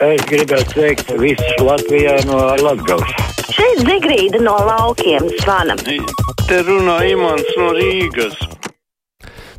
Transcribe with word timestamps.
Es 0.00 0.22
gribētu 0.24 0.72
sveikt 0.72 1.10
visus 1.20 1.58
Latvijā 1.60 2.14
no 2.24 2.38
Latgales. 2.64 3.10
Šeit 3.52 3.82
Zigrīda 3.84 4.38
no 4.40 4.54
laukiem 4.64 5.26
zvana. 5.42 5.74
Te 6.48 6.60
runā 6.64 6.94
Imants 7.04 7.50
no 7.60 7.66
Rīgas. 7.76 8.38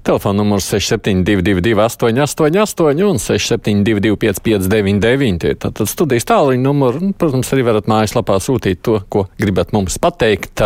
Telefona 0.02 0.40
numurs 0.40 0.66
6722, 0.74 1.78
888, 1.86 3.06
un 3.06 3.22
672, 3.22 4.18
559, 4.18 5.62
tātad 5.62 5.92
studijas 5.92 6.26
tālruņa 6.34 6.66
numuru. 6.66 7.12
Protams, 7.22 7.54
arī 7.54 7.68
varat 7.70 7.92
mājaslapā 7.94 8.40
sūtīt 8.42 8.82
to, 8.82 8.98
ko 9.14 9.28
gribat 9.38 9.78
mums 9.78 10.02
pateikt. 10.02 10.66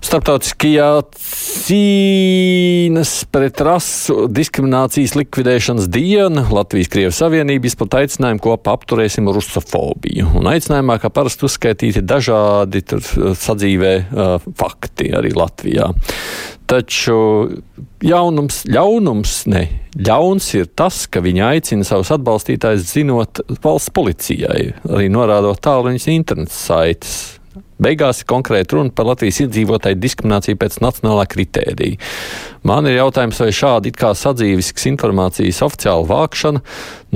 Startautiskajā 0.00 0.86
cīņas 1.20 3.10
pret 3.28 3.60
rasu 3.60 4.24
diskriminācijas 4.32 5.12
likvidēšanas 5.18 5.90
diena 5.92 6.46
Latvijas-Krievijas 6.48 7.18
Savienība 7.20 7.68
izplatīja 7.68 8.08
aicinājumu 8.08 8.40
kopā 8.46 8.72
apturēsim 8.78 9.28
rusofobiju. 9.28 10.30
Un 10.40 10.48
aicinājumā, 10.54 10.96
kā 11.02 11.10
parasti 11.12 11.44
uzskaitīti 11.44 12.00
dažādi 12.00 12.80
tur, 12.88 13.04
sadzīvē 13.36 13.92
uh, 14.00 14.46
fakti 14.56 15.10
arī 15.16 15.34
Latvijā. 15.36 15.90
Taču 16.70 17.18
jaunums, 18.06 18.62
ļaunums, 18.70 19.34
ne, 19.52 19.66
ļauns 20.00 20.48
ir 20.56 20.70
tas, 20.80 21.02
ka 21.12 21.20
viņi 21.24 21.44
aicina 21.44 21.84
savus 21.84 22.12
atbalstītājus 22.16 22.88
zinot 22.94 23.42
valsts 23.60 23.92
policijai, 23.92 24.70
arī 24.88 25.10
norādot 25.12 25.60
tālruņas 25.66 26.08
internets 26.14 26.64
saites 26.70 27.18
Beigās 27.80 28.20
konkrēti 28.28 28.76
runa 28.76 28.92
par 28.92 29.06
Latvijas 29.08 29.38
iedzīvotāju 29.46 29.96
diskrimināciju 30.00 30.56
pēc 30.60 30.74
nacionālā 30.84 31.24
kritērija. 31.30 31.96
Man 32.68 32.86
ir 32.90 32.98
jautājums, 32.98 33.40
vai 33.40 33.52
šāda 33.56 33.88
it 33.88 33.96
kā 34.00 34.10
sadzīvisks 34.16 34.84
informācijas 34.90 35.62
oficiāla 35.64 36.04
vākšana 36.10 36.60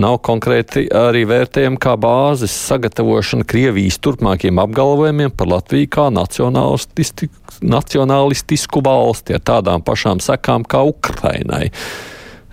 nav 0.01 0.15
konkrēti 0.25 0.81
arī 0.89 1.23
vērtējama 1.29 1.79
kā 1.85 1.95
bāzes 2.01 2.55
sagatavošana 2.71 3.45
Krievijas 3.49 4.01
turpmākiem 4.01 4.57
apgalvojumiem 4.65 5.31
par 5.37 5.47
Latviju 5.53 5.89
kā 5.93 6.07
nacionālistisku 6.15 8.79
valsti 8.89 9.37
ar 9.37 9.43
tādām 9.53 9.81
pašām 9.85 10.17
sekām 10.25 10.61
kā 10.65 10.81
Ukrainai. 10.89 11.69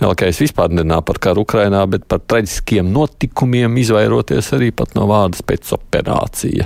Es 0.01 0.39
vispār 0.41 0.73
nerunāju 0.73 1.05
par 1.05 1.17
karu 1.21 1.45
Ukrainā, 1.45 1.85
bet 1.85 2.09
par 2.09 2.25
traģiskiem 2.25 2.89
notikumiem, 2.89 3.69
izvairoties 3.77 4.49
arī 4.57 4.73
no 4.97 5.05
vārda 5.05 5.45
pēcoperācija. 5.45 6.65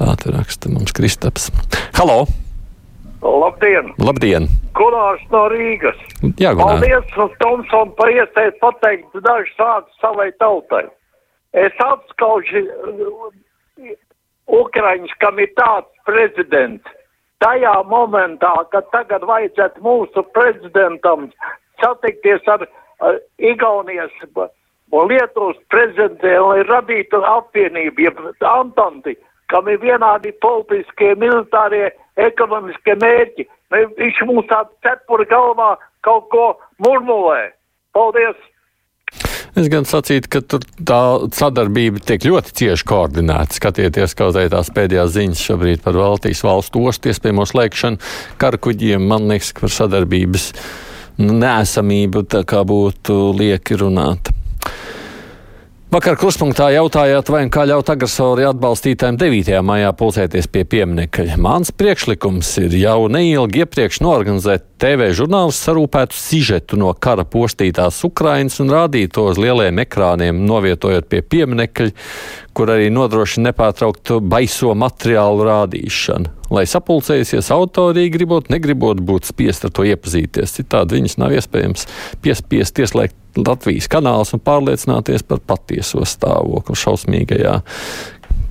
Tā 0.00 0.14
te 0.16 0.30
raksta 0.32 0.70
mums 0.72 0.94
Kristaps. 0.96 1.50
Halo! 1.98 2.22
Labdien! 3.20 3.90
Labdien! 4.00 4.46
Gunārs 4.72 5.26
no 5.28 5.42
Rīgas. 5.52 5.98
Jā, 6.40 6.54
Gunār. 6.56 6.80
Paldies, 6.80 7.34
Tomson, 7.42 7.92
par 7.98 8.08
iespēju 8.08 8.54
pateikt 8.62 9.20
dažus 9.26 9.60
vārdus 9.60 10.00
savai 10.00 10.30
tautai. 10.40 10.86
Es 11.52 11.76
apskaužu 11.84 12.64
uh, 12.64 13.92
Ukraiņus, 14.62 15.12
kam 15.20 15.44
ir 15.44 15.52
tāds 15.60 15.92
prezidents. 16.08 16.96
Tajā 17.44 17.76
momentā, 17.92 18.56
kad 18.72 18.88
tagad 18.96 19.28
vajadzētu 19.28 19.84
mūsu 19.84 20.24
prezidentam 20.32 21.28
satikties 21.84 22.48
ar, 22.48 22.64
ar 23.04 23.20
Igaunijas 23.36 24.16
un 24.32 25.12
Lietuvas 25.12 25.60
prezidentiem, 25.68 26.40
lai 26.40 26.64
radītu 26.72 27.20
apvienību, 27.20 28.08
jeb 28.08 28.48
Antanti 28.48 29.20
kam 29.50 29.68
ir 29.70 29.80
vienādi 29.82 30.32
politiskie, 30.42 31.14
militārie, 31.20 31.90
ekonomiskie 32.20 32.96
mērķi. 33.00 33.48
Viņš 33.70 34.22
mums 34.28 34.48
tādu 34.50 34.72
cepuri 34.86 35.26
galvā 35.30 35.74
kaut 36.06 36.30
ko 36.32 36.46
murmulē. 36.82 37.50
Paldies! 37.94 38.38
Es 39.58 39.66
gan 39.66 39.86
sacītu, 39.88 40.30
ka 40.30 40.40
tur 40.46 40.62
tā 40.86 41.00
sadarbība 41.34 41.98
tiek 42.06 42.22
ļoti 42.28 42.54
cieši 42.60 42.86
koordinēta. 42.86 43.56
Skatieties, 43.58 44.14
kaut 44.18 44.38
arī 44.38 44.52
tās 44.52 44.70
pēdējās 44.74 45.14
ziņas 45.16 45.42
šobrīd 45.48 45.82
par 45.82 45.98
Baltijas 45.98 46.44
valstu 46.46 46.84
ostu 46.86 47.10
iespējamo 47.10 47.46
slēgšanu 47.50 47.98
karakuģiem. 48.40 49.08
Man 49.10 49.26
liekas, 49.32 49.50
ka 49.56 49.66
par 49.66 49.74
sadarbības 49.74 50.52
nesamību 51.18 52.24
tā 52.30 52.44
kā 52.48 52.62
būtu 52.66 53.18
lieki 53.40 53.80
runāt. 53.82 54.30
Vakar 55.90 56.14
kruspunktā 56.14 56.68
jautājāt, 56.70 57.32
vai 57.34 57.40
un 57.42 57.48
kā 57.50 57.64
ļaut 57.66 57.88
agresori 57.90 58.44
atbalstītājiem 58.46 59.16
9. 59.18 59.56
maijā 59.66 59.88
pulcēties 59.98 60.46
pie 60.46 60.62
pieminiekļa. 60.70 61.34
Mans 61.42 61.72
priekšlikums 61.74 62.52
ir 62.62 62.76
jau 62.78 63.08
neilgi 63.10 63.64
iepriekš 63.64 63.98
norganizēt 64.06 64.68
TV 64.78 65.10
žurnālus 65.18 65.58
sarūpētu 65.66 66.14
sižetu 66.14 66.78
no 66.78 66.92
kara 66.94 67.26
postītās 67.26 67.98
Ukrainas 68.06 68.62
un 68.62 68.70
rādīt 68.70 69.16
to 69.18 69.26
uz 69.32 69.42
lieliem 69.42 69.82
ekrāniem, 69.82 70.44
novietojot 70.46 71.10
pie 71.10 71.24
pieminiekļa, 71.26 71.90
kur 72.54 72.70
arī 72.70 72.86
nodrošina 72.94 73.50
nepārtrauktu 73.50 74.22
baiso 74.22 74.76
materiālu 74.78 75.50
rādīšanu. 75.50 76.39
Lai 76.50 76.64
sapulcējusies 76.66 77.50
autori, 77.54 78.08
gribot, 78.10 78.48
negribot 78.50 78.98
būt 79.06 79.28
spiest 79.30 79.68
ar 79.68 79.74
to 79.74 79.84
iepazīties. 79.86 80.56
Citādi 80.58 80.98
viņus 80.98 81.18
nav 81.22 81.34
iespējams 81.36 81.86
piespiest 82.24 82.80
ieslēgt 82.82 83.14
Latvijas 83.38 83.86
kanāls 83.90 84.34
un 84.34 84.42
pārliecināties 84.42 85.22
par 85.28 85.38
patieso 85.46 86.02
stāvokli 86.08 86.74
šausmīgajā 86.80 87.60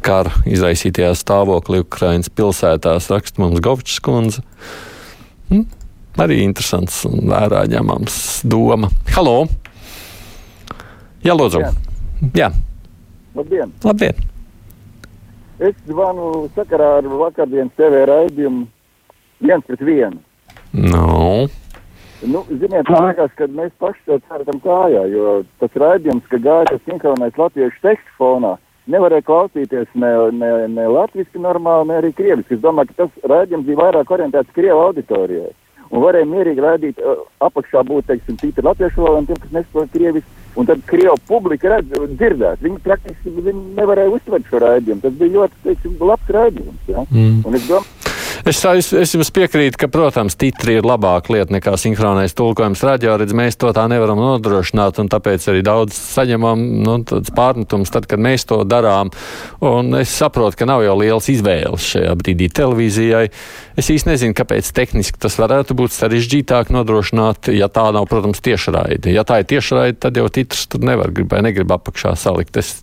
kara 0.05 0.31
izraisītajā 0.47 1.11
stāvoklī 1.19 1.83
Ukraiņas 1.83 2.31
pilsētās, 2.35 3.09
raksta 3.11 3.43
mums 3.43 3.59
Govčs 3.63 3.99
kundze. 4.03 4.45
Hm? 5.51 5.67
Arī 6.19 6.41
interesants 6.43 7.03
un 7.07 7.27
vērā 7.29 7.66
ņemams 7.71 8.17
doma. 8.49 8.91
Halo! 9.16 9.43
Jā, 11.25 11.35
lūdzu! 11.35 11.63
Jā. 11.63 11.75
Jā. 12.45 12.51
Labdien! 13.35 13.75
Labdien! 13.83 14.28
Es 15.59 15.75
zvanu 15.90 16.47
sakarā 16.56 16.94
ar 17.02 17.08
vakardienas 17.20 17.74
TV 17.75 18.06
raidījumu 18.08 18.68
viens 19.44 19.66
pret 19.68 19.81
vienu. 19.84 20.22
No. 20.72 21.47
Nu, 22.22 22.44
ziniet, 22.47 22.88
man 22.92 23.09
liekas, 23.09 23.31
ka 23.36 23.47
mēs 23.52 23.72
paši 23.80 24.02
to 24.08 24.18
ceram 24.28 24.59
kājā, 24.64 25.03
jo 25.12 25.36
tas 25.59 25.75
raidījums, 25.84 26.25
ka 26.31 26.40
gāja 26.44 26.80
sinhronais 26.86 27.38
latviešu 27.40 27.80
tekstu 27.84 28.16
fonā, 28.20 28.53
nevarēja 28.92 29.25
klausīties 29.28 29.92
ne, 30.00 30.12
ne, 30.36 30.52
ne 30.72 30.88
latviešu 30.96 31.44
normāli, 31.44 31.88
ne 31.91 32.00
arī 32.02 32.12
krieviski. 32.16 32.58
Es 32.58 32.64
domāju, 32.64 32.91
ka 32.91 33.06
tas 33.06 33.31
raidījums 33.31 33.68
bija 33.68 33.81
vairāk 33.84 34.12
orientēts 34.16 34.56
krievu 34.56 34.84
auditorijai. 34.90 35.52
Un 35.90 36.03
varēja 36.03 36.28
mierīgi 36.30 36.64
raidīt, 36.64 37.00
uh, 37.02 37.24
apakšā 37.47 37.84
būt, 37.88 38.08
teiksim, 38.12 38.38
tīri 38.40 38.64
latviešu 38.68 39.03
valodā 39.03 39.24
un 39.24 39.30
tiem, 39.30 39.40
kas 39.44 39.56
nesaprot 39.56 39.96
krieviski. 39.96 40.36
Un 40.57 40.65
tad 40.65 40.81
krievu 40.89 41.15
publika 41.29 41.69
redz, 41.75 41.93
dzirdēt. 42.17 42.63
Viņi 42.65 42.79
praktiski 42.83 43.33
viņi 43.35 43.61
nevarēja 43.77 44.13
uztvert 44.15 44.47
šo 44.49 44.61
raidījumu. 44.63 45.03
Tas 45.03 45.17
bija 45.19 45.35
ļoti, 45.35 45.59
teiksim, 45.67 45.97
labs 46.01 46.33
raidījums. 46.35 46.87
Ja? 46.89 47.05
Mm. 47.11 47.43
Un 47.45 47.59
es 47.59 47.67
domāju, 47.69 47.98
Es, 48.47 48.61
es, 48.63 48.91
es 48.95 49.13
jums 49.16 49.31
piekrītu, 49.35 49.75
ka, 49.81 49.89
protams, 49.91 50.38
titri 50.39 50.77
ir 50.79 50.88
labāka 50.88 51.33
lieta 51.33 51.51
nekā 51.55 51.73
sinhronais 51.79 52.35
tulkojums 52.38 52.83
radio. 52.88 53.17
Redz, 53.19 53.33
mēs 53.35 53.57
to 53.59 53.72
tā 53.75 53.83
nevaram 53.91 54.19
nodrošināt, 54.22 55.01
un 55.01 55.09
tāpēc 55.11 55.47
arī 55.51 55.63
daudz 55.66 55.97
saņemam 55.97 56.61
nu, 56.85 56.95
pārmetumus, 57.35 57.91
tad, 57.91 58.07
kad 58.09 58.22
mēs 58.23 58.47
to 58.49 58.61
darām. 58.69 59.11
Un 59.66 59.91
es 59.99 60.13
saprotu, 60.16 60.61
ka 60.61 60.69
nav 60.69 60.85
jau 60.85 60.95
liels 61.01 61.28
izvēles 61.33 61.89
šajā 61.94 62.16
brīdī 62.19 62.47
televīzijai. 62.59 63.25
Es 63.79 63.91
īsti 63.91 64.13
nezinu, 64.13 64.38
kāpēc 64.38 64.72
tehniski 64.75 65.19
tas 65.19 65.35
varētu 65.39 65.75
būt 65.79 65.95
sarežģītāk 65.97 66.72
nodrošināt, 66.75 67.51
ja 67.55 67.67
tā 67.72 67.89
nav, 67.95 68.07
protams, 68.11 68.44
tiešraide. 68.45 69.11
Ja 69.11 69.28
tā 69.28 69.41
ir 69.44 69.51
tiešraide, 69.51 69.99
tad 70.07 70.19
jau 70.19 70.29
titrs 70.31 70.67
tur 70.72 70.83
nevar 70.88 71.11
gribēt, 71.16 71.44
negrib 71.44 71.75
apakšā 71.75 72.16
salikt. 72.19 72.59
Es, 72.59 72.78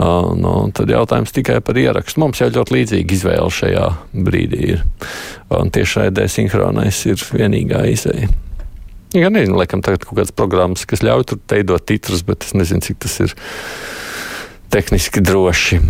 Uh, 0.00 0.32
nu, 0.38 0.52
tad 0.74 0.90
jautājums 0.90 1.34
tikai 1.34 1.58
par 1.64 1.78
ierakstu. 1.78 2.22
Mums 2.22 2.40
jau 2.40 2.48
ļoti 2.50 2.76
līdzīga 2.78 3.16
izvēle 3.16 3.50
šajā 3.52 3.88
brīdī 4.26 4.62
ir. 4.76 4.86
Un 5.52 5.70
tiešraidē 5.74 6.24
sinhronais 6.32 7.02
ir 7.10 7.20
vienīgā 7.20 7.84
izēja. 7.92 8.30
Ja 9.12 9.28
nezinu, 9.28 9.58
laikam 9.60 9.82
tagad 9.84 10.06
kaut 10.06 10.16
kādas 10.16 10.32
programmas, 10.32 10.86
kas 10.88 11.04
ļauj 11.04 11.26
tur 11.28 11.40
veidot 11.52 11.84
titrus, 11.84 12.24
bet 12.24 12.46
es 12.46 12.54
nezinu, 12.56 12.80
cik 12.80 13.02
tas 13.04 13.18
ir 13.20 13.34
tehniski 14.72 15.20
droši. 15.20 15.82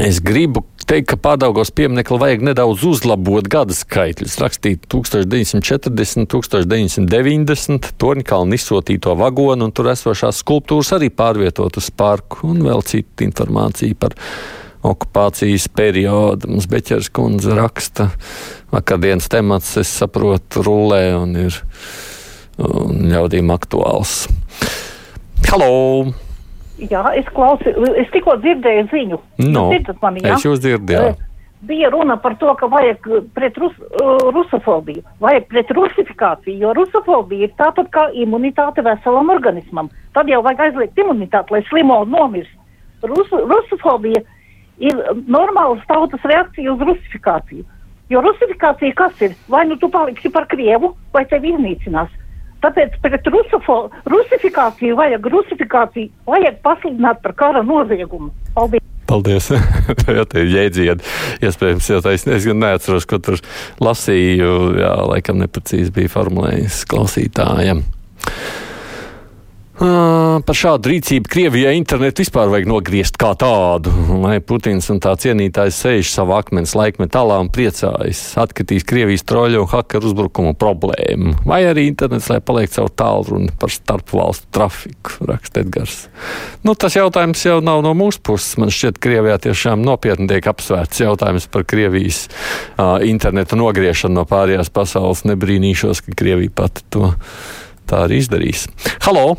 Es 0.00 0.22
gribu 0.24 0.62
teikt, 0.88 1.10
ka 1.10 1.18
pārdaugos 1.20 1.68
pieminiektu 1.76 2.16
vajag 2.20 2.46
nedaudz 2.46 2.80
uzlabot 2.88 3.44
gada 3.52 3.74
skaitļus. 3.76 4.38
Rakstīt 4.40 4.86
1940, 4.92 6.24
1990, 6.32 7.90
Torņkalnu 8.00 8.56
izsūtīto 8.56 9.12
vagonu 9.20 9.68
un 9.68 9.74
tur 9.76 9.90
esošās 9.92 10.40
skulptūras 10.40 10.94
arī 10.96 11.10
pārvietot 11.12 11.76
uz 11.76 11.90
parku 11.92 12.48
un 12.54 12.64
vēl 12.64 12.80
citu 12.88 13.26
informāciju 13.28 14.00
par 14.00 14.16
okupācijas 14.82 15.68
periodu. 15.76 16.48
Mums 16.48 16.70
Beķers 16.72 17.12
kundze 17.12 17.52
raksta, 17.60 18.08
vakardienas 18.72 19.28
temats, 19.32 19.76
es 19.82 19.92
saprotu, 19.92 20.64
rullē 20.64 21.04
un 21.20 21.36
ir 21.44 21.62
un 22.56 23.08
ļaudīm 23.12 23.52
aktuāls. 23.52 24.22
Halo! 25.52 26.21
Jā, 26.90 27.02
es 27.14 27.28
klausījos, 27.34 27.92
es 28.00 28.08
tikko 28.14 28.36
dzirdēju 28.42 28.88
ziņu. 28.90 29.18
No, 29.44 29.68
Jūs 29.70 29.76
dzirdat 29.76 30.00
mani, 30.02 30.22
es 30.26 30.42
jūs 30.46 30.62
dzirdēju. 30.64 31.12
bija 31.68 31.90
runa 31.94 32.16
par 32.18 32.34
to, 32.40 32.50
ka 32.58 32.66
vajag 32.66 33.06
pret 33.36 33.58
rus, 33.62 33.74
uh, 34.00 34.18
rusofobiju, 34.34 35.02
vajag 35.22 35.46
pret 35.52 35.70
rusifikāciju, 35.70 36.56
jo 36.64 36.72
rusofobija 36.74 37.46
ir 37.46 37.52
tāpat 37.60 37.90
kā 37.94 38.08
imunitāte 38.24 38.82
veselam 38.82 39.30
organismam. 39.30 39.90
Tad 40.12 40.28
jau 40.28 40.42
vajag 40.42 40.64
aizliegt 40.66 40.98
imunitāti, 40.98 41.54
lai 41.54 41.62
slimo 41.68 42.00
nomirst. 42.04 42.50
Rus, 43.06 43.30
rusofobija 43.30 44.24
ir 44.82 44.98
normāla 45.30 45.78
tautas 45.86 46.24
reakcija 46.26 46.72
uz 46.72 46.82
rusifikāciju. 46.88 47.62
Jo 48.10 48.20
rusifikācija 48.26 48.92
kas 48.98 49.22
ir? 49.22 49.36
Vai 49.48 49.62
nu 49.68 49.76
tu 49.78 49.88
paliksi 49.88 50.30
par 50.34 50.48
krievu, 50.50 50.96
vai 51.14 51.22
tevi 51.30 51.54
iznīcinās. 51.54 52.10
Tāpēc 52.62 52.94
pret 53.02 53.26
rusofo, 53.34 53.78
rusifikāciju 54.12 54.98
vajag 54.98 55.26
rusifikāciju, 55.34 56.12
vajag 56.30 56.60
pasludināt 56.62 57.22
par 57.24 57.34
kara 57.38 57.62
noziegumu. 57.66 58.30
Paldies! 58.54 58.84
Paldies. 59.12 59.50
jā, 60.16 60.24
tie 60.30 60.44
ir 60.44 60.52
jēdzieni. 60.54 61.08
Iespējams, 61.44 61.88
jā, 61.90 61.98
es, 62.14 62.26
es 62.30 62.46
gan 62.48 62.62
neatceros, 62.62 63.08
ko 63.10 63.18
tur 63.22 63.40
lasīju. 63.82 64.52
Jā, 64.78 64.94
laikam 65.10 65.42
neprecīzi 65.42 65.92
bija 65.94 66.12
formulējis 66.14 66.84
klausītājiem. 66.88 67.82
Par 69.82 70.54
šādu 70.54 70.92
rīcību 70.92 71.26
Krievijai 71.32 71.72
internetu 71.74 72.22
vispār 72.22 72.50
vajag 72.52 72.68
nogriezt 72.70 73.16
kā 73.18 73.32
tādu, 73.38 73.90
lai 74.22 74.36
Putins 74.44 74.86
un 74.92 75.00
tā 75.02 75.16
cienītājs 75.18 75.80
sēž 75.82 76.12
savā 76.12 76.38
akmens 76.38 76.76
laikmetālā 76.78 77.40
un 77.42 77.50
priecājas, 77.50 78.20
atkritīs 78.38 78.86
Krievijas 78.86 79.26
troļu 79.26 79.64
un 79.64 79.70
hakeru 79.72 80.12
uzbrukumu 80.12 80.54
problēmu, 80.60 81.34
vai 81.48 81.64
arī 81.66 81.88
internets, 81.90 82.30
lai 82.30 82.38
paliek 82.44 82.70
savu 82.70 82.92
tālruni 82.94 83.50
par 83.58 83.74
starpvalstu 83.74 84.52
trafiku, 84.54 85.26
raksta 85.32 85.64
Edgars. 85.64 85.98
Nu, 86.62 86.76
tas 86.78 86.94
jautājums 86.94 87.42
jau 87.42 87.58
nav 87.64 87.82
no 87.82 87.96
mūsu 87.98 88.22
puses. 88.22 88.54
Man 88.62 88.70
šķiet, 88.70 89.02
Krievijā 89.02 89.40
tiešām 89.48 89.82
nopietni 89.82 90.30
tiek 90.30 90.46
apsvērts 90.52 91.02
jautājums 91.02 91.50
par 91.50 91.66
Krievijas 91.66 92.28
uh, 92.28 93.00
internetu 93.02 93.58
nogriešanu 93.58 94.20
no 94.20 94.28
pārējās 94.30 94.70
pasaules. 94.70 95.26
Nebrīnīšos, 95.26 96.04
ka 96.06 96.14
Krievija 96.22 96.54
pati 96.62 96.86
to 96.94 97.16
tā 97.90 98.06
arī 98.06 98.22
izdarīs. 98.22 98.68
Halo! 99.08 99.32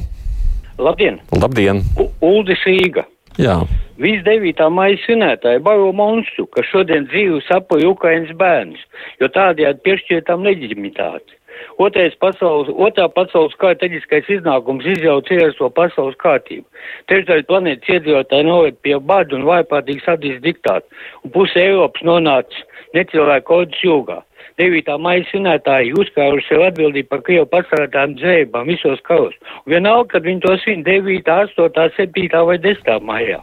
Labdien! 0.78 1.20
Labdien! 1.42 1.84
U 2.02 2.08
Uldis 2.26 2.62
Rīga! 2.66 3.04
Jā. 3.38 3.60
Visi 4.02 4.24
9. 4.26 4.64
maija 4.74 4.98
svinētāji 5.04 5.62
baro 5.62 5.92
monstru, 5.94 6.48
kas 6.50 6.66
šodien 6.72 7.06
dzīvi 7.12 7.44
sapoja 7.46 7.92
Ukrainas 7.92 8.34
bērnus, 8.38 8.82
jo 9.22 9.30
tādējādi 9.36 9.84
piešķirtām 9.86 10.46
leģitimitāti. 10.48 11.38
Otrais 11.78 12.16
pasaules, 12.22 12.72
otrā 12.74 13.06
pasaules 13.14 13.54
kara 13.62 13.78
traģiskais 13.78 14.30
iznākums 14.34 14.86
izjauc 14.96 15.30
ierasto 15.30 15.70
pasaules 15.78 16.18
kārtību. 16.22 16.66
Trešdaļa 17.10 17.48
planētas 17.50 17.94
iedzīvotāji 17.94 18.50
noved 18.50 18.82
pie 18.82 18.98
badu 18.98 19.38
un 19.38 19.46
vājprātīgi 19.50 20.06
sadīs 20.06 20.42
diktātu, 20.42 20.90
un 21.22 21.34
puse 21.38 21.62
Eiropas 21.62 22.06
nonāca 22.10 22.66
necilvēku 22.98 23.62
ordas 23.62 23.86
jūgā. 23.86 24.22
9. 24.62 24.98
maija 25.02 25.26
svinētāji 25.30 25.96
uzkāruši 26.02 26.50
sev 26.50 26.66
atbildību 26.68 27.10
par 27.10 27.24
Krievu 27.26 27.48
pasarētām 27.52 28.18
dzēbām 28.20 28.70
visos 28.70 29.02
karos. 29.08 29.34
Vienalga, 29.70 30.16
kad 30.16 30.28
viņi 30.28 30.44
to 30.46 30.58
svin 30.64 30.86
9., 30.86 31.32
8., 31.56 31.90
7. 31.98 32.46
vai 32.50 32.60
10. 32.62 32.94
maijā. 33.08 33.42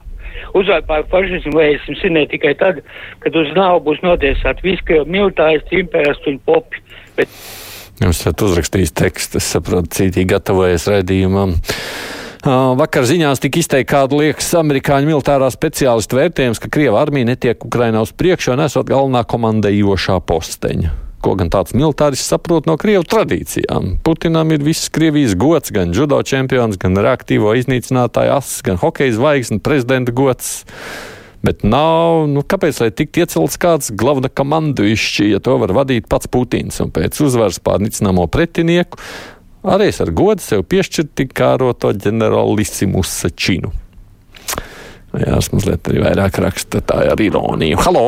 Uzvar 0.54 0.84
pār 0.86 1.02
fašismu 1.10 1.56
varēsim 1.56 1.98
svinēt 1.98 2.30
tikai 2.34 2.54
tad, 2.60 2.80
kad 3.24 3.36
uz 3.36 3.50
nāvu 3.56 3.82
būs 3.90 4.04
notiesāti 4.06 4.68
visi 4.68 4.86
Krievu 4.86 5.10
militāristi, 5.10 5.82
imperisti 5.82 6.34
un 6.34 6.38
popi. 6.46 6.82
Bet... 7.18 7.34
Jums 8.00 8.22
esat 8.22 8.40
uzrakstījis 8.46 8.94
tekstu, 8.96 9.42
es 9.42 9.50
saprotu, 9.52 9.90
cītīgi 9.98 10.30
gatavojies 10.30 10.88
raidījumam. 10.88 11.58
Vakar 12.40 13.04
ziņās 13.04 13.42
tika 13.42 13.60
izteikti 13.60 13.90
kādu 13.90 14.22
liekas 14.22 14.46
amerikāņu 14.56 15.10
militārā 15.10 15.50
speciālistu 15.52 16.16
vērtējums, 16.16 16.60
ka 16.62 16.70
Krieva 16.72 17.02
armija 17.02 17.28
netiek 17.28 17.66
Ukrainā 17.66 18.00
uz 18.00 18.14
priekšu 18.16 18.54
un 18.54 18.62
esot 18.64 18.88
galvenā 18.88 19.26
komandējošā 19.28 20.16
posteņa. 20.24 20.92
Ko 21.20 21.34
gan 21.36 21.50
tāds 21.52 21.74
militāris 21.76 22.22
saprot 22.24 22.64
no 22.64 22.78
krievu 22.80 23.04
tradīcijām? 23.04 23.98
Putinam 24.00 24.54
ir 24.54 24.64
viss 24.64 24.88
Krievijas 24.88 25.34
gods, 25.36 25.68
gan 25.76 25.92
judo 25.92 26.16
čempions, 26.24 26.78
gan 26.80 26.96
reaktīvo 26.96 27.52
iznīcinātāja 27.60 28.38
asis, 28.40 28.62
gan 28.64 28.80
hokeja 28.80 29.18
zvaigznes, 29.18 29.60
prezidenta 29.60 30.14
gods. 30.16 30.62
Bet 31.44 31.60
nav, 31.64 32.24
nu, 32.28 32.40
kāpēc 32.40 32.80
lai 32.80 32.88
tiktu 32.92 33.20
iecelts 33.20 33.60
kāds 33.60 33.92
galvenā 34.00 34.32
komanduišķi, 34.32 35.28
ja 35.34 35.42
to 35.44 35.58
var 35.60 35.76
vadīt 35.76 36.08
pats 36.08 36.28
Putins 36.32 36.80
un 36.80 36.88
pēc 36.92 37.20
uzvaras 37.20 37.60
pār 37.60 37.84
nicināmo 37.84 38.24
pretinieku 38.32 38.96
Arī 39.60 39.90
es 39.92 40.00
ar 40.00 40.08
godu 40.16 40.40
sev 40.40 40.62
piešķiru 40.70 41.10
tik 41.20 41.34
kāroto 41.36 41.90
ģenerālisimusa 41.92 43.28
činu. 43.36 43.72
Jā, 45.20 45.36
es 45.36 45.50
mazliet 45.52 45.88
arī 45.90 46.00
vairāk 46.04 46.38
raksta 46.40 46.80
tā 46.86 47.02
ar 47.12 47.20
ironiju. 47.20 47.80
Halo! 47.84 48.04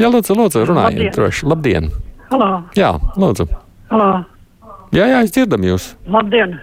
Jā, 0.00 0.08
lūdzu, 0.08 0.36
lūdzu 0.38 0.62
runājiet 0.68 1.00
Labdien. 1.00 1.12
droši. 1.16 1.46
Labdien! 1.50 1.90
Halo! 2.30 2.50
Jā, 2.78 2.92
lūdzu. 3.20 3.48
Halo! 3.90 4.10
Jā, 4.94 5.06
jā, 5.10 5.18
es 5.26 5.34
dzirdam 5.34 5.66
jūs. 5.66 5.90
Labdien! 6.08 6.60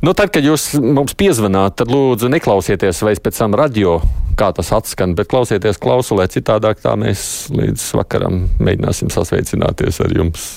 Nu, 0.00 0.14
tad, 0.16 0.30
kad 0.32 0.46
jūs 0.46 0.70
mums 0.80 1.12
piezvanāt, 1.18 1.74
tad 1.82 1.90
lūdzu 1.92 2.30
neklausieties 2.32 3.02
vairs 3.04 3.20
pēc 3.20 3.36
tam 3.42 3.56
radio, 3.58 3.98
kā 4.40 4.50
tas 4.56 4.72
atskan, 4.72 5.14
bet 5.18 5.28
klausieties 5.30 5.80
klausulē, 5.82 6.26
citādāk 6.32 6.80
tā 6.82 6.94
mēs 6.98 7.22
līdz 7.52 7.84
vakaram 8.00 8.46
mēģināsim 8.62 9.12
sasveicināties 9.12 10.00
ar 10.04 10.16
jums. 10.16 10.48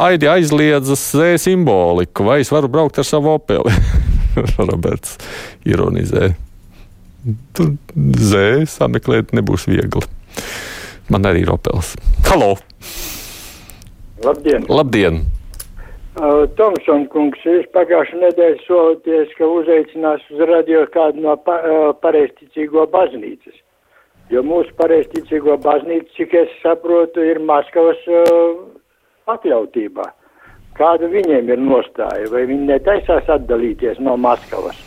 Aidi 0.00 0.28
aizliedzas 0.30 1.02
zē 1.16 1.32
simboliku, 1.40 2.28
vai 2.28 2.40
es 2.44 2.52
varu 2.52 2.70
braukt 2.70 3.00
ar 3.00 3.08
savu 3.08 3.32
opeli? 3.34 3.72
Roberts 4.70 5.16
ironizē. 5.66 6.34
Tur 7.56 7.74
zē 8.30 8.46
sameklēt 8.70 9.34
nebūs 9.36 9.66
viegli. 9.68 10.04
Man 11.10 11.26
arī 11.26 11.42
ir 11.42 11.50
opels. 11.52 11.96
Halo! 12.28 12.54
Labdien! 14.22 14.68
Labdien! 14.70 15.24
Uh, 16.18 16.42
Tomson 16.58 17.04
kungs, 17.12 17.38
jūs 17.46 17.68
pagājušajā 17.70 18.18
nedēļā 18.18 18.56
solīties, 18.64 19.30
ka 19.38 19.46
uzaicinās 19.46 20.24
uz 20.34 20.40
radio 20.50 20.82
kādu 20.90 21.22
no 21.22 21.36
pa, 21.38 21.60
uh, 21.62 21.92
pareizticīgo 22.02 22.88
baznīcas. 22.90 23.54
Jo 24.34 24.42
mūsu 24.46 24.74
pareizticīgo 24.78 25.54
baznīca, 25.62 26.10
cik 26.16 26.34
es 26.42 26.56
saprotu, 26.64 27.22
ir 27.22 27.38
Maskavas 27.46 28.02
uh, 28.10 28.58
atļautībā. 29.30 30.08
Kāda 30.80 31.06
viņiem 31.14 31.54
ir 31.54 31.62
nostāja, 31.62 32.26
vai 32.34 32.42
viņi 32.50 32.72
netaisās 32.72 33.30
atdalīties 33.30 34.02
no 34.02 34.18
Maskavas? 34.18 34.82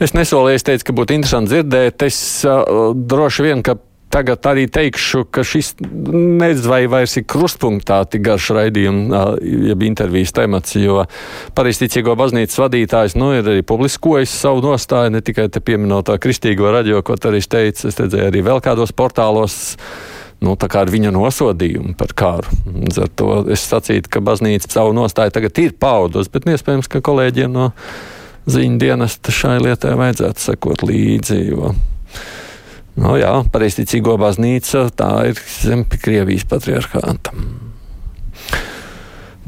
Es 0.00 0.12
nesolīju, 0.12 0.60
es 0.60 0.68
teicu, 0.68 0.90
ka 0.90 0.98
būtu 1.00 1.16
interesanti 1.16 1.54
dzirdēt. 1.54 2.04
Es 2.04 2.20
uh, 2.44 2.92
droši 2.92 3.48
vien, 3.48 3.64
ka 3.64 3.80
tagad 4.10 4.46
arī 4.50 4.66
teikšu, 4.70 5.24
ka 5.30 5.44
šis 5.46 5.74
nezinu, 5.80 6.68
vai 6.70 6.80
vairs 6.90 7.16
ir 7.20 7.26
krustpunktā 7.30 8.02
tik 8.10 8.24
garš 8.26 8.50
raidījums, 8.56 9.14
jeb 9.70 9.84
intervijas 9.86 10.34
temats, 10.36 10.74
jo 10.78 11.04
pareizticīgo 11.56 12.16
baznīcas 12.18 12.58
vadītājs 12.60 13.16
nu, 13.20 13.30
ir 13.38 13.46
arī 13.46 13.64
publiskojis 13.66 14.32
savu 14.42 14.64
nostāju, 14.66 15.14
ne 15.14 15.22
tikai 15.24 15.46
te 15.52 15.62
pieminot 15.62 16.08
to 16.10 16.16
kristīgo 16.22 16.72
radio, 16.74 17.04
ko 17.06 17.18
arī 17.30 17.42
es 17.42 17.50
teicu, 17.50 17.86
es 17.90 18.00
redzēju 18.00 18.32
arī 18.32 18.42
vēl 18.46 18.62
kādos 18.64 18.94
portālos. 18.96 19.60
Nu, 20.40 20.54
tā 20.56 20.70
kā 20.72 20.80
ar 20.86 20.88
viņa 20.88 21.10
nosodījumu 21.12 21.92
par 22.00 22.14
kāru. 22.16 22.54
Ar 23.02 23.10
to 23.12 23.42
es 23.52 23.60
sacītu, 23.68 24.08
ka 24.08 24.22
baznīca 24.24 24.70
savu 24.72 24.94
nostāju 24.96 25.34
tagad 25.36 25.60
ir 25.60 25.74
paudusi, 25.76 26.32
bet 26.32 26.48
iespējams, 26.48 26.88
ka 26.88 27.02
kolēģiem 27.04 27.52
no 27.52 27.66
ziņu 28.48 28.80
dienesta 28.80 29.34
šai 29.36 29.58
lietai 29.60 29.92
vajadzētu 30.00 30.46
sekot 30.46 30.86
līdzi. 30.88 31.42
Jo 31.52 31.74
Nu, 32.98 33.14
jā, 33.20 33.30
pareizticīgo 33.52 34.16
baznīca 34.20 34.88
tā 34.98 35.10
ir 35.30 35.38
zem 35.38 35.84
Krievijas 35.90 36.46
patriarchāta. 36.50 37.34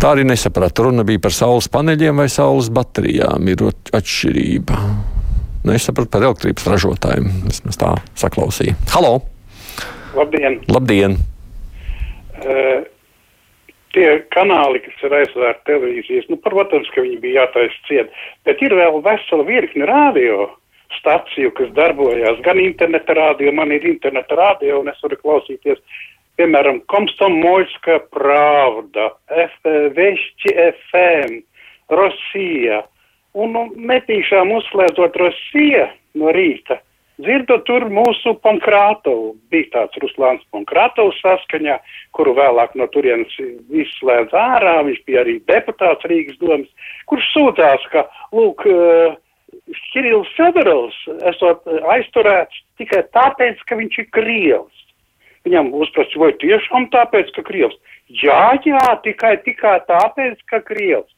Tā 0.03 0.13
arī 0.15 0.25
nesaprata. 0.27 0.83
Runa 0.87 1.05
bija 1.07 1.23
par 1.23 1.35
saules 1.35 1.69
paneļiem 1.71 2.23
vai 2.23 2.29
saules 2.31 2.71
baterijām. 2.75 3.51
Ir 3.51 3.67
atšķirība. 3.95 4.79
Nesapratu 5.69 6.11
par 6.11 6.27
elektrības 6.27 6.67
ražotājiem. 6.73 7.29
Es 7.51 7.63
tā 7.79 7.93
saklausīju. 8.19 8.75
Halo! 8.95 9.21
Labdien! 10.17 10.59
Labdien. 10.71 11.15
Uh, 12.43 12.83
tie 13.95 14.09
kanāli, 14.35 14.83
kas 14.83 15.05
ir 15.07 15.15
aizvērti 15.21 15.69
televīzijas, 15.69 16.27
nu, 16.33 16.39
protams, 16.43 16.91
ka 16.95 17.05
viņi 17.05 17.21
bija 17.23 17.45
jātaisa 17.45 17.87
ciet, 17.87 18.19
bet 18.49 18.63
ir 18.65 18.75
vēl 18.77 18.99
vesela 19.05 19.47
virkne 19.47 19.87
rādio 19.89 20.49
staciju, 20.99 21.53
kas 21.59 21.73
darbojās 21.77 22.41
gan 22.47 22.61
interneta 22.63 23.17
rādio, 23.19 23.53
man 23.55 23.73
ir 23.75 23.87
interneta 23.89 24.39
rādio, 24.39 24.81
un 24.83 24.91
es 24.93 25.01
varu 25.05 25.19
klausīties, 25.23 25.81
piemēram, 26.41 26.81
Komsomolska 26.93 27.99
Pravda, 28.15 29.11
Vešķi 29.99 30.55
FM, 30.69 31.43
Rosija, 31.93 32.83
un 33.37 33.53
nu, 33.57 33.67
netīšām 33.93 34.53
uzslēdzot 34.57 35.19
Rosija 35.21 35.91
no 36.19 36.33
rīta, 36.35 36.79
dzirdot 37.23 37.65
tur 37.69 37.87
mūsu 37.93 38.35
Pankrātovu, 38.45 39.35
bija 39.53 39.71
tāds 39.77 39.99
Ruslāns 40.03 40.45
Pankrātovs 40.55 41.21
saskaņā, 41.23 41.79
kuru 42.17 42.35
vēlāk 42.39 42.75
no 42.79 42.89
turienes 42.93 43.35
izslēdz 43.39 44.35
ārā, 44.37 44.79
viņš 44.89 45.03
bija 45.09 45.25
arī 45.25 45.39
deputāts 45.51 46.09
Rīgas 46.09 46.41
domas, 46.41 46.89
kurš 47.11 47.29
sūdzās, 47.35 47.87
ka, 47.93 48.07
lūk, 48.37 48.65
uh, 48.69 49.21
Kirills 49.93 50.31
Severovs 50.37 50.99
esot 51.31 51.67
aizturēts 51.95 52.63
tikai 52.81 53.03
tāpēc, 53.15 53.61
ka 53.69 53.79
viņš 53.81 53.99
ir 54.03 54.09
Krievs. 54.17 54.85
Viņam 55.47 55.73
uzprasa, 55.75 56.21
vai 56.23 56.31
tiešām 56.39 56.89
tāpēc, 56.93 57.33
ka 57.37 57.45
Krievs? 57.47 57.77
Jā, 58.23 58.53
jā, 58.65 58.85
tikai, 59.05 59.37
tikai 59.45 59.81
tāpēc, 59.89 60.41
ka 60.51 60.63
Krievs. 60.65 61.11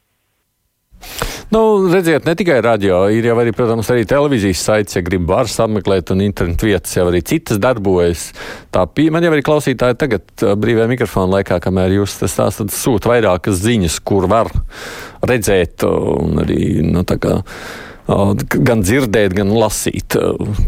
Nu, 1.53 1.61
redziet, 1.93 2.25
ne 2.25 2.33
tikai 2.35 2.57
radio, 2.65 3.05
ir 3.13 3.29
jau 3.29 3.35
arī, 3.39 3.53
protams, 3.55 3.87
arī 3.93 4.07
televīzijas 4.09 4.63
saites, 4.65 4.97
ja 4.97 5.03
grib 5.07 5.29
var 5.29 5.47
sameklēt, 5.51 6.11
un 6.11 6.25
internetu 6.25 6.67
vietas 6.67 6.97
jau 6.97 7.05
arī 7.11 7.21
citas 7.23 7.61
darbojas. 7.63 8.25
Tā 8.75 8.83
pie, 8.91 9.07
man 9.15 9.23
jau 9.23 9.31
arī 9.37 9.45
klausītāji 9.47 9.99
tagad 10.01 10.47
brīvajā 10.65 10.89
mikrofona 10.91 11.37
laikā, 11.37 11.61
kamēr 11.63 11.95
jūs 12.01 12.17
tas 12.23 12.35
stāstat, 12.35 12.75
sūta 12.75 13.13
vairākas 13.13 13.61
ziņas, 13.63 14.01
kur 14.09 14.27
var 14.33 14.51
redzēt 15.23 15.85
un 15.87 16.43
arī, 16.43 16.63
nu, 16.89 17.05
tā 17.07 17.21
kā 17.23 17.37
gan 18.07 18.83
dzirdēt, 18.85 19.33
gan 19.37 19.53
lasīt 19.57 20.17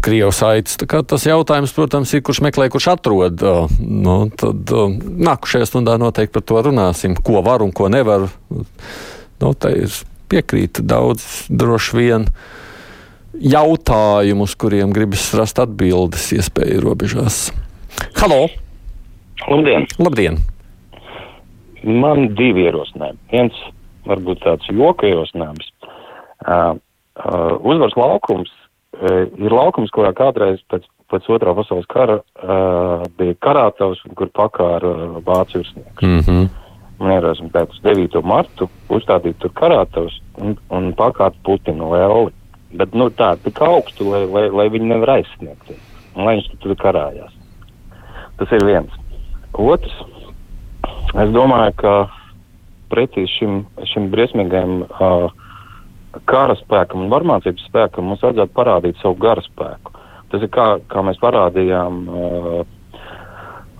krievu 0.03 0.31
saites. 0.33 0.77
Tas 0.79 1.25
jautājums, 1.27 1.73
protams, 1.75 2.13
ir, 2.17 2.23
kurš 2.25 2.41
meklē, 2.47 2.69
kurš 2.73 2.89
atrod. 2.95 3.43
Nu, 3.79 4.17
tad 4.33 4.73
nākušajā 5.29 5.69
stundā 5.69 5.97
noteikti 6.01 6.33
par 6.39 6.45
to 6.49 6.61
runāsim, 6.69 7.17
ko 7.17 7.43
var 7.45 7.65
un 7.65 7.73
ko 7.75 7.91
nevar. 7.93 8.29
Nu, 8.49 9.53
tā 9.53 9.73
ir 9.77 9.93
piekrīt 10.31 10.81
daudz 10.81 11.45
droši 11.49 11.97
vien 11.99 12.27
jautājumus, 13.37 14.57
kuriem 14.57 14.93
gribas 14.95 15.29
rast 15.37 15.61
atbildes 15.61 16.31
iespēju 16.33 16.81
robežās. 16.87 17.51
Halo! 18.17 18.47
Labdien! 19.45 19.85
Labdien. 20.01 20.41
Man 21.85 22.31
divi 22.35 22.65
ierosinājumi. 22.65 23.19
Viens 23.31 23.59
varbūt 24.09 24.41
tāds 24.43 24.67
joka 24.73 25.07
ierosinājums. 25.07 25.69
Uh, 26.41 26.79
uh, 27.17 27.57
uzvaras 27.61 27.97
laukums 27.97 28.51
uh, 28.51 29.25
ir 29.37 29.53
laukums, 29.53 29.91
kurā 29.95 30.13
kādreiz 30.17 30.61
pēc, 30.71 30.85
pēc 31.11 31.27
otrā 31.37 31.55
pasaules 31.57 31.89
kara 31.91 32.21
uh, 32.21 33.03
bija 33.19 33.37
karātavs, 33.43 34.05
kur 34.15 34.31
pakāra 34.35 34.93
uh, 34.93 35.19
vācu 35.25 35.61
virsnieks. 35.63 36.01
Mm 36.01 36.23
-hmm 36.23 36.47
neierosim 37.03 37.49
pēc 37.53 37.77
9. 37.85 38.21
martu 38.25 38.67
uzstādīt 38.93 39.37
tur 39.41 39.53
karātavus 39.57 40.17
un, 40.41 40.55
un 40.73 40.91
pakāt 40.97 41.37
Putinu 41.45 41.91
lēli. 41.93 42.33
Bet, 42.77 42.93
nu, 42.97 43.07
tā, 43.15 43.31
tik 43.39 43.61
augstu, 43.63 44.09
lai, 44.11 44.25
lai, 44.27 44.47
lai 44.51 44.67
viņi 44.73 44.91
nevar 44.91 45.13
aizsniegt. 45.17 45.71
Un 46.17 46.27
lai 46.27 46.35
viņš 46.39 46.49
tur 46.63 46.75
karājās. 46.81 47.33
Tas 48.37 48.53
ir 48.53 48.65
viens. 48.67 48.97
Otrs, 49.57 49.93
es 51.15 51.31
domāju, 51.33 51.73
ka 51.79 51.93
pretī 52.91 53.23
šim, 53.37 53.61
šim 53.93 54.09
briesmīgajam 54.11 54.83
uh, 54.83 55.29
kara 56.25 56.55
spēkam 56.59 57.05
un 57.05 57.11
varmācības 57.13 57.67
spēkam 57.69 58.09
mums 58.09 58.23
vajadzētu 58.25 58.55
parādīt 58.55 58.99
savu 59.01 59.19
garu 59.21 59.43
spēku. 59.45 59.93
Tas 60.31 60.43
ir 60.43 60.51
kā, 60.51 60.67
kā 60.91 61.03
mēs 61.07 61.19
parādījām 61.21 62.01
uh, 62.07 62.65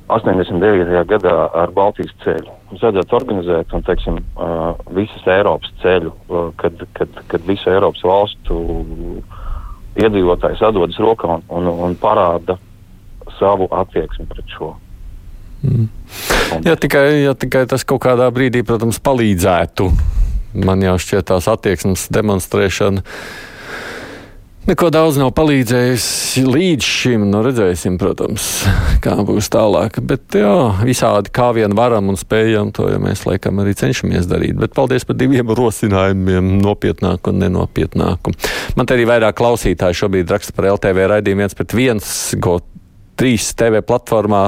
89. 0.08 1.04
gadā 1.10 1.36
ar 1.52 1.74
Baltijas 1.76 2.14
ceļu. 2.24 2.54
Mums 2.70 2.84
vajadzētu 2.86 3.18
organizēt, 3.18 3.74
un, 3.76 3.84
teiksim, 3.88 4.22
uh, 4.40 4.70
visas 4.96 5.28
Eiropas 5.28 5.74
ceļu, 5.84 6.14
uh, 6.30 6.48
kad, 6.60 6.86
kad, 6.96 7.20
kad 7.28 7.48
visu 7.48 7.72
Eiropas 7.74 8.04
valstu 8.08 8.62
iedzīvotājs 9.98 10.64
atdodas 10.64 11.00
rokā 11.02 11.38
un, 11.38 11.44
un, 11.50 11.72
un 11.88 11.96
parāda 12.00 12.56
savu 13.40 13.68
attieksmi 13.74 14.28
pret 14.32 14.56
šo. 14.56 14.76
Mm. 15.66 15.88
Ja 16.64 16.78
tikai, 16.80 17.24
ja 17.26 17.34
tikai 17.36 17.66
tas 17.68 17.84
kaut 17.88 18.06
kādā 18.06 18.30
brīdī, 18.32 18.64
protams, 18.64 19.02
palīdzētu. 19.04 19.90
Man 20.66 20.86
jau 20.86 20.98
šķiet 21.02 21.30
tās 21.34 21.50
attieksmes 21.52 22.08
demonstrēšana 22.14 23.06
Neko 24.68 24.90
daudz 24.92 25.16
nav 25.16 25.30
palīdzējis 25.32 26.06
līdz 26.44 26.84
šim. 26.84 27.22
Nu, 27.32 27.40
redzēsim, 27.46 27.96
protams, 28.02 28.44
kā 29.06 29.14
būs 29.24 29.48
tālāk. 29.54 30.02
Bet 30.04 30.36
jā, 30.36 30.56
visādi 30.84 31.32
kā 31.32 31.54
vien 31.56 31.72
varam 31.78 32.10
un 32.12 32.20
spējam 32.20 32.74
to, 32.76 32.90
ja 32.92 33.00
mēs 33.00 33.24
laikam 33.24 33.62
arī 33.64 33.78
cenšamies 33.80 34.28
darīt. 34.28 34.58
Bet 34.60 34.76
paldies 34.76 35.08
par 35.08 35.16
diviem 35.22 35.54
rosinājumiem, 35.62 36.58
nopietnāku 36.66 37.32
un 37.32 37.40
nenopietnāku. 37.46 38.36
Man 38.76 38.90
te 38.90 38.98
arī 38.98 39.08
vairāk 39.08 39.40
klausītāji 39.40 40.02
šobrīd 40.02 40.36
raksta 40.36 40.58
par 40.58 40.68
LTV 40.74 41.08
raidījumu 41.14 41.46
viens 41.46 41.56
pret 41.56 41.78
viens. 41.78 42.12
Go 42.36 42.60
trīs 43.18 43.50
TV 43.58 43.82
platformā 43.86 44.44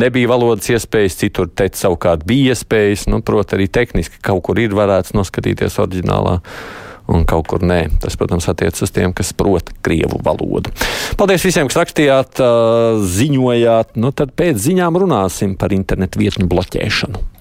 nebija 0.00 0.32
valodas 0.32 0.70
iespējas, 0.72 1.20
citur 1.20 1.50
teikt 1.52 1.78
savukārt 1.80 2.26
bija 2.28 2.54
iespējas. 2.54 3.06
Nu, 3.12 3.20
Protams, 3.26 3.54
arī 3.56 3.68
tehniski 3.72 4.20
kaut 4.24 4.44
kur 4.48 4.60
ir 4.62 4.74
varēts 4.76 5.14
noskatīties 5.16 5.78
oriģinālā 5.82 6.40
un 7.12 7.22
kaut 7.28 7.46
kur 7.50 7.62
nē. 7.62 7.80
Tas, 8.02 8.18
protams, 8.18 8.48
attiecas 8.50 8.82
uz 8.82 8.92
tiem, 8.94 9.14
kas 9.16 9.32
prot 9.36 9.70
krievu 9.86 10.18
valodu. 10.26 10.72
Paldies 11.18 11.46
visiem, 11.46 11.70
kas 11.70 11.78
rakstījāt, 11.84 12.42
ziņojāt. 13.16 13.94
Nu, 14.00 14.12
tad 14.16 14.34
pēc 14.38 14.58
ziņām 14.66 15.00
runāsim 15.04 15.54
par 15.60 15.74
internetu 15.76 16.24
vietņu 16.24 16.48
bloķēšanu. 16.50 17.35